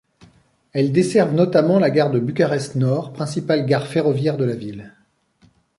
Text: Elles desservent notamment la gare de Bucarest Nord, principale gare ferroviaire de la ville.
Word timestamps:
Elles 0.73 0.91
desservent 0.91 1.35
notamment 1.35 1.77
la 1.77 1.91
gare 1.91 2.09
de 2.09 2.19
Bucarest 2.19 2.73
Nord, 2.73 3.13
principale 3.13 3.67
gare 3.67 3.85
ferroviaire 3.85 4.35
de 4.35 4.45
la 4.45 4.55
ville. 4.55 4.95